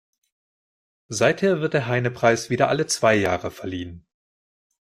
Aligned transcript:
Seither 1.09 1.61
wird 1.61 1.75
der 1.75 1.85
Heine-Preis 1.85 2.49
wieder 2.49 2.69
alle 2.69 2.87
zwei 2.87 3.13
Jahre 3.13 3.51
verliehen. 3.51 4.07